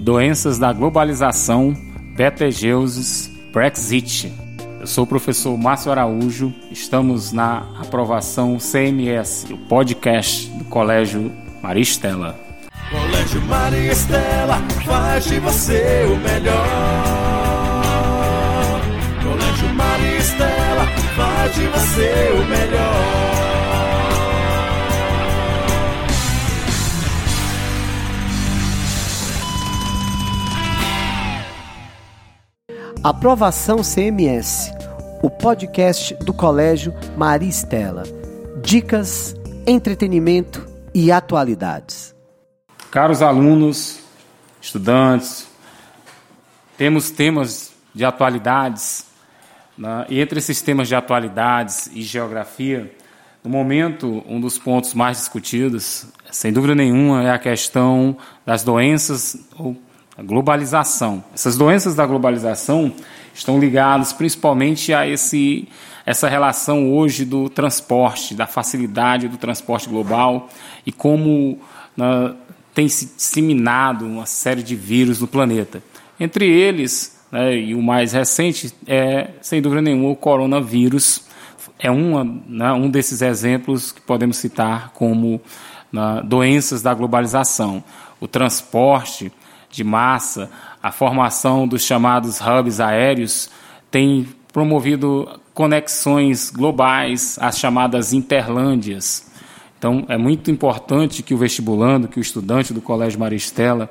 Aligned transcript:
Doenças 0.00 0.58
da 0.58 0.72
Globalização, 0.72 1.76
Betelgeuses, 2.16 3.30
Brexit. 3.52 4.32
Eu 4.80 4.86
sou 4.86 5.04
o 5.04 5.06
professor 5.06 5.58
Márcio 5.58 5.92
Araújo, 5.92 6.54
estamos 6.70 7.32
na 7.32 7.66
aprovação 7.78 8.56
CMS, 8.56 9.46
o 9.50 9.58
podcast 9.58 10.48
do 10.52 10.64
Colégio 10.64 11.30
Maristela. 11.62 12.34
Colégio 12.90 13.42
Maristela 13.42 14.56
faz 14.86 15.26
de 15.26 15.38
você 15.38 16.06
o 16.06 16.16
melhor. 16.16 16.66
Colégio 19.22 19.68
Maristela 19.74 20.86
faz 21.14 21.54
de 21.54 21.66
você 21.66 22.32
o 22.32 22.48
melhor. 22.48 23.19
Aprovação 33.02 33.78
CMS, 33.78 34.70
o 35.22 35.30
podcast 35.30 36.12
do 36.16 36.34
Colégio 36.34 36.94
Maria 37.16 37.48
Estela. 37.48 38.02
Dicas, 38.62 39.34
entretenimento 39.66 40.68
e 40.92 41.10
atualidades. 41.10 42.14
Caros 42.90 43.22
alunos, 43.22 44.00
estudantes, 44.60 45.48
temos 46.76 47.10
temas 47.10 47.72
de 47.94 48.04
atualidades, 48.04 49.06
né? 49.78 50.04
e 50.10 50.20
entre 50.20 50.38
esses 50.38 50.60
temas 50.60 50.86
de 50.86 50.94
atualidades 50.94 51.86
e 51.94 52.02
geografia, 52.02 52.94
no 53.42 53.48
momento, 53.48 54.22
um 54.28 54.38
dos 54.38 54.58
pontos 54.58 54.92
mais 54.92 55.16
discutidos, 55.16 56.04
sem 56.30 56.52
dúvida 56.52 56.74
nenhuma, 56.74 57.22
é 57.22 57.30
a 57.30 57.38
questão 57.38 58.18
das 58.44 58.62
doenças 58.62 59.38
ou 59.58 59.74
a 60.20 60.22
globalização. 60.22 61.24
Essas 61.32 61.56
doenças 61.56 61.94
da 61.94 62.04
globalização 62.04 62.92
estão 63.32 63.58
ligadas 63.58 64.12
principalmente 64.12 64.92
a 64.92 65.08
esse, 65.08 65.66
essa 66.04 66.28
relação 66.28 66.92
hoje 66.92 67.24
do 67.24 67.48
transporte, 67.48 68.34
da 68.34 68.46
facilidade 68.46 69.28
do 69.28 69.38
transporte 69.38 69.88
global 69.88 70.50
e 70.84 70.92
como 70.92 71.58
né, 71.96 72.34
tem 72.74 72.86
se 72.86 73.06
disseminado 73.06 74.04
uma 74.04 74.26
série 74.26 74.62
de 74.62 74.76
vírus 74.76 75.20
no 75.20 75.26
planeta. 75.26 75.82
Entre 76.18 76.46
eles, 76.46 77.18
né, 77.32 77.56
e 77.56 77.74
o 77.74 77.80
mais 77.80 78.12
recente 78.12 78.74
é, 78.86 79.30
sem 79.40 79.62
dúvida 79.62 79.80
nenhuma, 79.80 80.10
o 80.10 80.16
coronavírus. 80.16 81.24
É 81.78 81.90
uma, 81.90 82.24
né, 82.46 82.70
um 82.72 82.90
desses 82.90 83.22
exemplos 83.22 83.90
que 83.90 84.02
podemos 84.02 84.36
citar 84.36 84.90
como 84.90 85.40
doenças 86.26 86.82
da 86.82 86.92
globalização. 86.92 87.82
O 88.20 88.28
transporte 88.28 89.32
de 89.70 89.84
massa, 89.84 90.50
a 90.82 90.90
formação 90.90 91.66
dos 91.66 91.84
chamados 91.84 92.40
hubs 92.40 92.80
aéreos 92.80 93.50
tem 93.90 94.26
promovido 94.52 95.40
conexões 95.54 96.50
globais, 96.50 97.38
as 97.40 97.58
chamadas 97.58 98.12
interlândias. 98.12 99.30
Então, 99.78 100.04
é 100.08 100.16
muito 100.16 100.50
importante 100.50 101.22
que 101.22 101.32
o 101.32 101.38
vestibulando, 101.38 102.08
que 102.08 102.18
o 102.18 102.20
estudante 102.20 102.74
do 102.74 102.80
Colégio 102.80 103.18
Maristela, 103.18 103.90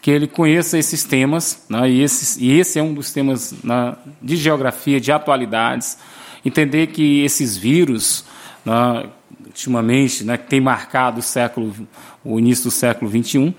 que 0.00 0.10
ele 0.10 0.28
conheça 0.28 0.78
esses 0.78 1.02
temas, 1.02 1.64
né, 1.68 1.90
e, 1.90 2.02
esses, 2.02 2.36
e 2.36 2.52
esse 2.52 2.78
é 2.78 2.82
um 2.82 2.92
dos 2.92 3.12
temas 3.12 3.54
né, 3.64 3.96
de 4.20 4.36
geografia, 4.36 5.00
de 5.00 5.10
atualidades, 5.10 5.98
entender 6.44 6.88
que 6.88 7.24
esses 7.24 7.56
vírus, 7.56 8.24
né, 8.64 9.08
ultimamente, 9.46 10.22
né, 10.22 10.36
que 10.36 10.46
tem 10.46 10.60
marcado 10.60 11.20
o 11.20 11.22
século, 11.22 11.74
o 12.22 12.38
início 12.38 12.64
do 12.64 12.70
século 12.70 13.10
XXI, 13.10 13.54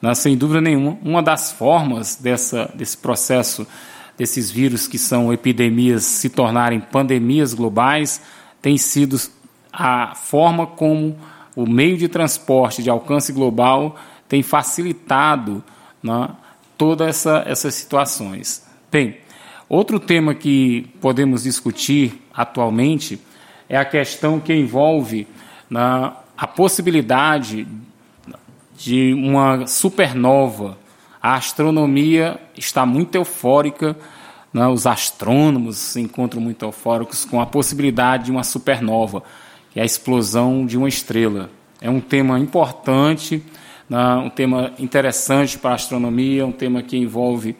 né? 0.00 0.14
Sem 0.14 0.36
dúvida 0.36 0.60
nenhuma, 0.60 0.98
uma 1.02 1.22
das 1.22 1.52
formas 1.52 2.16
dessa, 2.16 2.70
desse 2.74 2.96
processo, 2.96 3.66
desses 4.16 4.50
vírus 4.50 4.86
que 4.86 4.98
são 4.98 5.32
epidemias 5.32 6.04
se 6.04 6.28
tornarem 6.28 6.80
pandemias 6.80 7.54
globais, 7.54 8.20
tem 8.60 8.76
sido 8.76 9.18
a 9.72 10.14
forma 10.14 10.66
como 10.66 11.16
o 11.54 11.66
meio 11.66 11.96
de 11.96 12.08
transporte 12.08 12.82
de 12.82 12.90
alcance 12.90 13.32
global 13.32 13.96
tem 14.28 14.42
facilitado 14.42 15.62
né, 16.02 16.28
todas 16.78 17.08
essa, 17.08 17.44
essas 17.46 17.74
situações. 17.74 18.64
Bem, 18.90 19.18
outro 19.68 19.98
tema 19.98 20.34
que 20.34 20.88
podemos 21.00 21.42
discutir 21.42 22.22
atualmente 22.32 23.20
é 23.68 23.76
a 23.76 23.84
questão 23.84 24.38
que 24.40 24.54
envolve 24.54 25.26
né, 25.68 26.12
a 26.36 26.46
possibilidade 26.46 27.66
de 28.80 29.12
uma 29.12 29.66
supernova. 29.66 30.78
A 31.22 31.34
astronomia 31.34 32.40
está 32.56 32.86
muito 32.86 33.14
eufórica, 33.14 33.94
né? 34.52 34.66
os 34.68 34.86
astrônomos 34.86 35.76
se 35.76 36.00
encontram 36.00 36.40
muito 36.40 36.64
eufóricos 36.64 37.26
com 37.26 37.40
a 37.40 37.46
possibilidade 37.46 38.24
de 38.24 38.30
uma 38.30 38.42
supernova, 38.42 39.22
que 39.70 39.78
é 39.78 39.82
a 39.82 39.86
explosão 39.86 40.64
de 40.64 40.78
uma 40.78 40.88
estrela. 40.88 41.50
É 41.78 41.90
um 41.90 42.00
tema 42.00 42.38
importante, 42.38 43.42
né? 43.88 44.14
um 44.14 44.30
tema 44.30 44.72
interessante 44.78 45.58
para 45.58 45.72
a 45.72 45.74
astronomia, 45.74 46.46
um 46.46 46.52
tema 46.52 46.82
que 46.82 46.96
envolve 46.96 47.54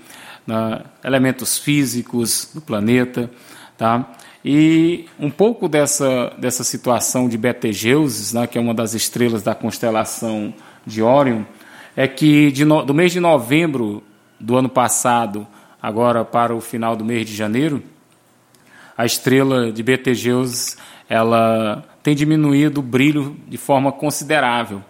né? 0.47 0.83
elementos 1.05 1.59
físicos 1.59 2.51
do 2.55 2.63
planeta. 2.63 3.31
Tá? 3.77 4.11
E 4.43 5.05
um 5.19 5.31
pouco 5.31 5.69
dessa, 5.69 6.33
dessa 6.39 6.65
situação 6.65 7.29
de 7.29 7.37
Betelgeuse, 7.37 8.35
né? 8.35 8.47
que 8.47 8.57
é 8.57 8.61
uma 8.61 8.73
das 8.73 8.95
estrelas 8.95 9.43
da 9.43 9.55
constelação 9.55 10.55
de 10.87 11.03
Orion 11.03 11.43
é 11.97 12.07
que 12.07 12.53
no, 12.65 12.83
do 12.83 12.95
mês 12.95 13.13
de 13.13 13.21
novembro 13.21 14.03
do 14.39 14.57
ano 14.57 14.69
passado, 14.69 15.47
agora 15.81 16.25
para 16.25 16.55
o 16.55 16.61
final 16.61 16.97
do 16.97 17.05
mês 17.05 17.27
de 17.27 17.35
janeiro, 17.35 17.83
a 18.97 19.05
estrela 19.05 19.73
de 19.73 19.83
Betelgeuse 19.83 20.77
ela 21.09 21.85
tem 22.03 22.15
diminuído 22.15 22.81
o 22.81 22.83
brilho 22.83 23.37
de 23.49 23.57
forma 23.57 23.91
considerável. 23.91 24.83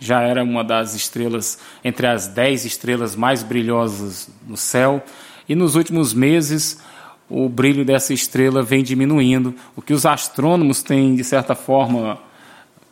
Já 0.00 0.22
era 0.22 0.42
uma 0.42 0.64
das 0.64 0.94
estrelas, 0.94 1.58
entre 1.84 2.06
as 2.06 2.26
dez 2.26 2.64
estrelas 2.64 3.14
mais 3.14 3.42
brilhosas 3.42 4.28
no 4.46 4.56
céu, 4.56 5.02
e 5.48 5.54
nos 5.54 5.76
últimos 5.76 6.12
meses 6.12 6.80
o 7.28 7.48
brilho 7.48 7.84
dessa 7.84 8.14
estrela 8.14 8.62
vem 8.62 8.82
diminuindo, 8.82 9.54
o 9.74 9.82
que 9.82 9.92
os 9.92 10.06
astrônomos 10.06 10.82
têm, 10.82 11.14
de 11.14 11.24
certa 11.24 11.54
forma, 11.54 12.18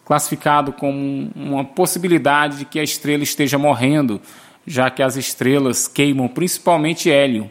classificado 0.04 0.72
como 0.72 1.30
uma 1.34 1.64
possibilidade 1.64 2.58
de 2.58 2.64
que 2.64 2.78
a 2.78 2.82
estrela 2.82 3.22
esteja 3.22 3.56
morrendo, 3.56 4.20
já 4.66 4.90
que 4.90 5.02
as 5.02 5.16
estrelas 5.16 5.88
queimam 5.88 6.28
principalmente 6.28 7.10
hélio. 7.10 7.50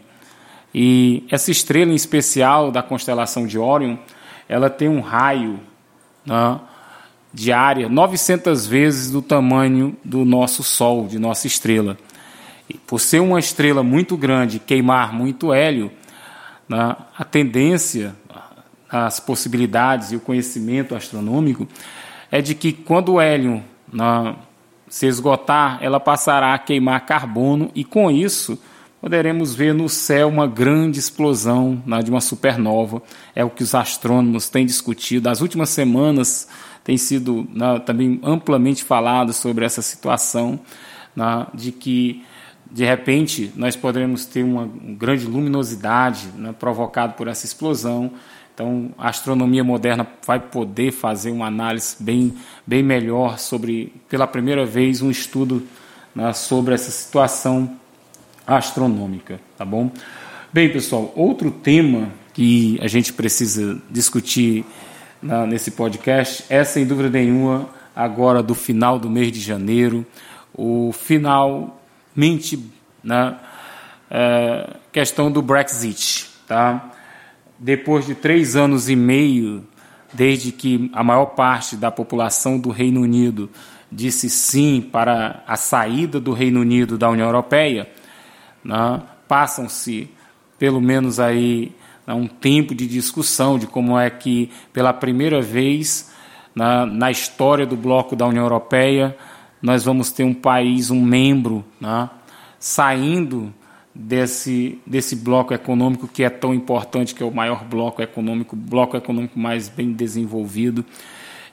E 0.73 1.23
essa 1.29 1.51
estrela 1.51 1.91
em 1.91 1.95
especial 1.95 2.71
da 2.71 2.81
constelação 2.81 3.45
de 3.45 3.57
Órion, 3.57 3.97
ela 4.47 4.69
tem 4.69 4.87
um 4.87 5.01
raio 5.01 5.59
né, 6.25 6.59
de 7.33 7.51
área 7.51 7.89
900 7.89 8.67
vezes 8.67 9.11
do 9.11 9.21
tamanho 9.21 9.95
do 10.03 10.23
nosso 10.25 10.63
Sol, 10.63 11.07
de 11.07 11.19
nossa 11.19 11.47
estrela. 11.47 11.97
E 12.69 12.75
por 12.75 12.99
ser 12.99 13.19
uma 13.19 13.39
estrela 13.39 13.83
muito 13.83 14.15
grande, 14.15 14.59
queimar 14.59 15.13
muito 15.13 15.53
hélio, 15.53 15.91
né, 16.67 16.95
a 17.17 17.23
tendência, 17.23 18.15
as 18.89 19.19
possibilidades 19.19 20.11
e 20.11 20.15
o 20.15 20.19
conhecimento 20.19 20.95
astronômico 20.95 21.67
é 22.33 22.41
de 22.41 22.55
que 22.55 22.73
quando 22.73 23.13
o 23.13 23.21
hélio 23.21 23.63
na, 23.91 24.35
se 24.87 25.05
esgotar, 25.05 25.77
ela 25.81 25.99
passará 25.99 26.55
a 26.55 26.57
queimar 26.57 27.05
carbono 27.05 27.69
e 27.75 27.83
com 27.83 28.09
isso 28.09 28.57
poderemos 28.99 29.53
ver 29.53 29.71
no 29.71 29.87
céu 29.87 30.29
uma 30.29 30.47
grande 30.47 30.97
explosão 30.97 31.83
de 32.03 32.09
uma 32.09 32.21
supernova. 32.21 33.03
É 33.35 33.45
o 33.45 33.51
que 33.51 33.61
os 33.61 33.75
astrônomos 33.75 34.49
têm 34.49 34.65
discutido. 34.65 35.29
As 35.29 35.41
últimas 35.41 35.69
semanas 35.69 36.47
tem 36.83 36.97
sido 36.97 37.47
também 37.85 38.19
amplamente 38.23 38.83
falado 38.83 39.31
sobre 39.31 39.63
essa 39.63 39.83
situação 39.83 40.59
de 41.53 41.71
que 41.71 42.23
de 42.71 42.83
repente 42.83 43.51
nós 43.55 43.75
poderemos 43.75 44.25
ter 44.25 44.43
uma 44.43 44.67
grande 44.97 45.27
luminosidade 45.27 46.29
né, 46.35 46.51
provocada 46.51 47.13
por 47.13 47.27
essa 47.27 47.45
explosão 47.45 48.11
então, 48.53 48.91
a 48.99 49.09
astronomia 49.09 49.63
moderna 49.63 50.05
vai 50.27 50.39
poder 50.39 50.91
fazer 50.91 51.31
uma 51.31 51.47
análise 51.47 51.95
bem, 51.99 52.35
bem 52.67 52.83
melhor 52.83 53.39
sobre, 53.39 53.91
pela 54.07 54.27
primeira 54.27 54.63
vez, 54.63 55.01
um 55.01 55.09
estudo 55.09 55.65
né, 56.13 56.31
sobre 56.33 56.75
essa 56.75 56.91
situação 56.91 57.75
astronômica, 58.45 59.39
tá 59.57 59.65
bom? 59.65 59.89
Bem, 60.51 60.71
pessoal, 60.71 61.11
outro 61.15 61.49
tema 61.49 62.09
que 62.31 62.77
a 62.79 62.87
gente 62.87 63.11
precisa 63.13 63.81
discutir 63.89 64.63
na, 65.19 65.47
nesse 65.47 65.71
podcast 65.71 66.45
é, 66.47 66.63
sem 66.63 66.85
dúvida 66.85 67.09
nenhuma, 67.09 67.69
agora 67.95 68.43
do 68.43 68.53
final 68.53 68.99
do 68.99 69.09
mês 69.09 69.31
de 69.31 69.39
janeiro, 69.39 70.05
o 70.53 70.91
finalmente, 70.91 72.63
né, 73.03 73.35
é, 74.11 74.75
questão 74.91 75.31
do 75.31 75.41
Brexit, 75.41 76.29
tá? 76.47 76.91
Depois 77.63 78.05
de 78.05 78.13
três 78.13 78.57
anos 78.57 78.89
e 78.89 78.95
meio, 78.95 79.63
desde 80.13 80.51
que 80.51 80.91
a 80.93 81.01
maior 81.01 81.27
parte 81.27 81.77
da 81.77 81.89
população 81.89 82.59
do 82.59 82.69
Reino 82.69 82.99
Unido 82.99 83.49
disse 83.89 84.29
sim 84.29 84.81
para 84.81 85.41
a 85.47 85.55
saída 85.55 86.19
do 86.19 86.33
Reino 86.33 86.59
Unido 86.59 86.97
da 86.97 87.09
União 87.09 87.25
Europeia, 87.25 87.89
né, 88.61 89.01
passam-se 89.29 90.09
pelo 90.59 90.81
menos 90.81 91.21
aí 91.21 91.71
né, 92.05 92.13
um 92.13 92.27
tempo 92.27 92.75
de 92.75 92.85
discussão 92.85 93.57
de 93.57 93.65
como 93.65 93.97
é 93.97 94.09
que, 94.09 94.51
pela 94.73 94.91
primeira 94.91 95.41
vez 95.41 96.11
na, 96.53 96.85
na 96.85 97.11
história 97.11 97.65
do 97.65 97.77
bloco 97.77 98.13
da 98.13 98.27
União 98.27 98.43
Europeia, 98.43 99.15
nós 99.61 99.85
vamos 99.85 100.11
ter 100.11 100.25
um 100.25 100.33
país, 100.33 100.91
um 100.91 101.01
membro, 101.01 101.63
né, 101.79 102.09
saindo 102.59 103.53
desse, 103.93 104.79
desse 104.85 105.15
bloco 105.15 105.53
econômico 105.53 106.07
que 106.07 106.23
é 106.23 106.29
tão 106.29 106.53
importante, 106.53 107.13
que 107.13 107.21
é 107.21 107.25
o 107.25 107.33
maior 107.33 107.63
bloco 107.63 108.01
econômico, 108.01 108.55
bloco 108.55 108.97
econômico 108.97 109.37
mais 109.37 109.69
bem 109.69 109.93
desenvolvido. 109.93 110.83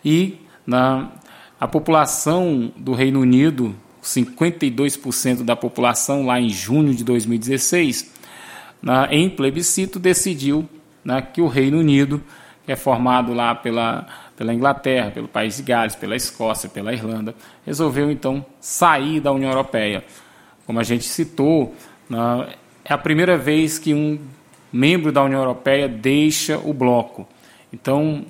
E 0.05 0.39
na, 0.67 1.11
a 1.61 1.69
população 1.69 2.73
do 2.77 2.95
Reino 2.95 3.21
Unido, 3.21 3.75
52% 4.03 5.43
da 5.43 5.55
população, 5.55 6.25
lá 6.25 6.41
em 6.41 6.49
junho 6.49 6.95
de 6.95 7.05
2016, 7.05 8.15
na, 8.83 9.13
em 9.13 9.29
plebiscito, 9.29 9.99
decidiu 9.99 10.67
né, 11.05 11.21
que 11.21 11.43
o 11.43 11.49
Reino 11.49 11.79
Unido, 11.79 12.23
que 12.65 12.73
é 12.73 12.77
formado 12.77 13.35
lá 13.35 13.55
pela, 13.55 14.07
pela 14.35 14.55
Inglaterra, 14.55 15.11
pelo 15.11 15.29
País 15.29 15.59
de 15.59 15.63
Gales, 15.63 15.95
pela 15.95 16.17
Escócia, 16.17 16.71
pela 16.71 16.95
Irlanda, 16.95 17.35
resolveu 17.67 18.11
então 18.11 18.45
sair 18.59 19.21
da 19.21 19.31
União 19.31 19.51
Europeia. 19.51 20.03
Como 20.67 20.81
a 20.81 20.83
gente 20.83 21.05
citou, 21.05 21.75
na, 21.75 21.90
é 22.85 22.93
a 22.93 22.99
primeira 22.99 23.37
vez 23.37 23.79
que 23.79 23.95
um 23.95 24.19
membro 24.73 25.13
da 25.13 25.23
União 25.23 25.41
Europeia 25.41 25.89
deixa 25.89 26.59
o 26.59 26.73
bloco. 26.73 27.29
Então, 27.73 28.25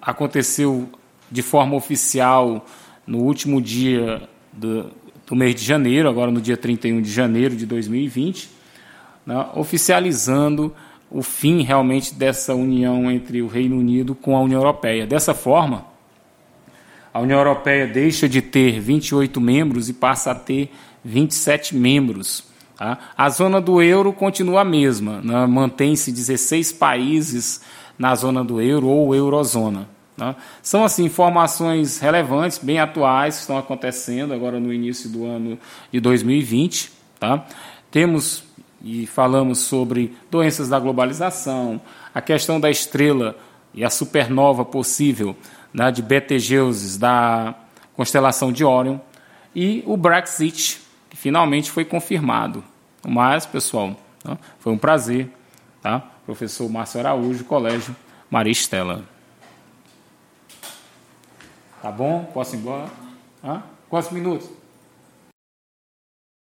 aconteceu 0.00 0.88
de 1.30 1.42
forma 1.42 1.76
oficial 1.76 2.66
no 3.06 3.18
último 3.18 3.60
dia 3.60 4.28
do, 4.52 4.90
do 5.26 5.36
mês 5.36 5.54
de 5.54 5.64
janeiro, 5.64 6.08
agora 6.08 6.30
no 6.30 6.40
dia 6.40 6.56
31 6.56 7.00
de 7.00 7.10
janeiro 7.10 7.54
de 7.54 7.66
2020, 7.66 8.50
né, 9.24 9.46
oficializando 9.54 10.74
o 11.10 11.22
fim 11.22 11.62
realmente 11.62 12.14
dessa 12.14 12.54
união 12.54 13.10
entre 13.10 13.42
o 13.42 13.48
Reino 13.48 13.76
Unido 13.76 14.14
com 14.14 14.36
a 14.36 14.40
União 14.40 14.60
Europeia. 14.60 15.06
Dessa 15.06 15.34
forma, 15.34 15.86
a 17.12 17.20
União 17.20 17.38
Europeia 17.38 17.86
deixa 17.86 18.28
de 18.28 18.40
ter 18.40 18.80
28 18.80 19.40
membros 19.40 19.88
e 19.88 19.92
passa 19.92 20.30
a 20.30 20.34
ter 20.34 20.70
27 21.04 21.74
membros. 21.74 22.49
Tá? 22.80 22.96
A 23.14 23.28
zona 23.28 23.60
do 23.60 23.82
euro 23.82 24.10
continua 24.10 24.62
a 24.62 24.64
mesma, 24.64 25.20
né? 25.22 25.44
mantém-se 25.44 26.10
16 26.10 26.72
países 26.72 27.60
na 27.98 28.14
zona 28.14 28.42
do 28.42 28.58
euro 28.58 28.86
ou 28.86 29.14
eurozona. 29.14 29.86
Tá? 30.16 30.34
São 30.62 30.82
assim 30.82 31.04
informações 31.04 31.98
relevantes, 31.98 32.56
bem 32.56 32.80
atuais, 32.80 33.34
que 33.34 33.40
estão 33.42 33.58
acontecendo 33.58 34.32
agora 34.32 34.58
no 34.58 34.72
início 34.72 35.10
do 35.10 35.26
ano 35.26 35.58
de 35.92 36.00
2020. 36.00 36.90
Tá? 37.18 37.44
Temos 37.90 38.44
e 38.82 39.06
falamos 39.06 39.58
sobre 39.58 40.16
doenças 40.30 40.70
da 40.70 40.80
globalização, 40.80 41.78
a 42.14 42.22
questão 42.22 42.58
da 42.58 42.70
estrela 42.70 43.36
e 43.74 43.84
a 43.84 43.90
supernova 43.90 44.64
possível 44.64 45.36
né, 45.70 45.92
de 45.92 46.00
Betelgeuse 46.00 46.98
da 46.98 47.54
constelação 47.94 48.50
de 48.50 48.64
Órion 48.64 48.98
e 49.54 49.84
o 49.84 49.98
Brexit, 49.98 50.80
finalmente 51.20 51.70
foi 51.70 51.84
confirmado. 51.84 52.64
Mas, 53.06 53.44
pessoal, 53.44 53.94
tá? 54.24 54.38
foi 54.58 54.72
um 54.72 54.78
prazer. 54.78 55.30
Tá? 55.82 56.02
Professor 56.24 56.68
Márcio 56.68 57.00
Araújo, 57.00 57.44
Colégio 57.44 57.94
Maria 58.30 58.52
Estela. 58.52 59.04
Tá 61.82 61.90
bom? 61.90 62.24
Posso 62.32 62.56
ir 62.56 62.58
embora? 62.58 62.88
Hã? 63.44 63.62
Quantos 63.88 64.10
minutos? 64.10 64.48